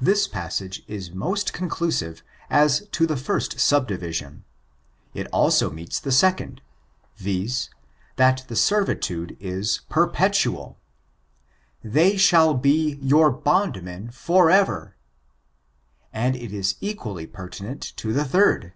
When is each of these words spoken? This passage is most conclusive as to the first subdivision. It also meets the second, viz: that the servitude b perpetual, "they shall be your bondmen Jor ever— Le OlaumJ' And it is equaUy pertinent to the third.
This 0.00 0.26
passage 0.26 0.82
is 0.88 1.10
most 1.10 1.52
conclusive 1.52 2.22
as 2.48 2.86
to 2.92 3.06
the 3.06 3.18
first 3.18 3.60
subdivision. 3.60 4.42
It 5.12 5.26
also 5.30 5.70
meets 5.70 6.00
the 6.00 6.10
second, 6.10 6.62
viz: 7.18 7.68
that 8.16 8.46
the 8.48 8.56
servitude 8.56 9.36
b 9.38 9.64
perpetual, 9.90 10.78
"they 11.84 12.16
shall 12.16 12.54
be 12.54 12.98
your 13.02 13.30
bondmen 13.30 14.10
Jor 14.10 14.48
ever— 14.50 14.80
Le 16.14 16.18
OlaumJ' 16.18 16.24
And 16.24 16.34
it 16.36 16.50
is 16.54 16.76
equaUy 16.80 17.30
pertinent 17.30 17.94
to 17.98 18.14
the 18.14 18.24
third. 18.24 18.72